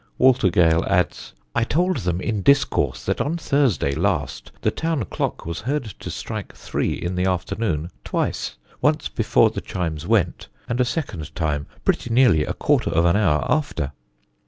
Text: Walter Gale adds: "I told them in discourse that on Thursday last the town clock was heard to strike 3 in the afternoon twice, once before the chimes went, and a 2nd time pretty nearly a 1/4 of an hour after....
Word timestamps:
Walter 0.17 0.49
Gale 0.49 0.83
adds: 0.89 1.33
"I 1.53 1.63
told 1.63 1.97
them 1.97 2.21
in 2.21 2.41
discourse 2.41 3.05
that 3.05 3.21
on 3.21 3.37
Thursday 3.37 3.93
last 3.93 4.51
the 4.61 4.71
town 4.71 5.05
clock 5.05 5.45
was 5.45 5.59
heard 5.61 5.83
to 5.99 6.09
strike 6.09 6.55
3 6.55 6.93
in 6.93 7.13
the 7.13 7.25
afternoon 7.25 7.91
twice, 8.03 8.55
once 8.81 9.09
before 9.09 9.51
the 9.51 9.61
chimes 9.61 10.07
went, 10.07 10.47
and 10.67 10.81
a 10.81 10.85
2nd 10.85 11.31
time 11.35 11.67
pretty 11.85 12.09
nearly 12.11 12.43
a 12.43 12.55
1/4 12.55 12.87
of 12.87 13.05
an 13.05 13.15
hour 13.15 13.45
after.... 13.47 13.91